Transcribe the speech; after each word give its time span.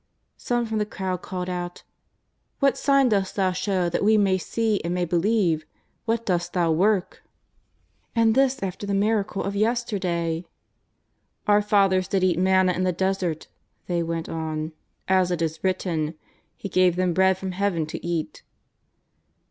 Some 0.35 0.65
from 0.65 0.79
the 0.79 0.85
crowd 0.87 1.21
called 1.21 1.47
out:" 1.47 1.83
What 2.59 2.75
sign 2.75 3.09
dost 3.09 3.35
Thou 3.35 3.51
show 3.51 3.87
that 3.87 4.03
we 4.03 4.17
may 4.17 4.39
see 4.39 4.81
and 4.83 4.95
may 4.95 5.05
believe? 5.05 5.63
What 6.05 6.25
dost 6.25 6.53
Thou 6.53 6.71
work?" 6.71 7.21
And 8.15 8.33
this 8.33 8.63
after 8.63 8.87
the 8.87 8.95
miracle 8.95 9.43
of 9.43 9.55
yesterday!" 9.55 10.43
Our 11.47 11.61
fathers 11.61 12.07
did 12.07 12.23
eat 12.23 12.39
manna 12.39 12.71
in 12.71 12.83
the 12.83 12.91
desert," 12.91 13.47
they 13.85 14.01
went 14.01 14.27
on," 14.27 14.71
as 15.07 15.29
it 15.29 15.39
is 15.39 15.63
written:' 15.63 16.15
He 16.57 16.67
gave 16.67 16.95
them 16.95 17.13
bread 17.13 17.37
from 17.37 17.51
Heaven 17.51 17.85
to 17.85 18.03
eat.' 18.03 18.41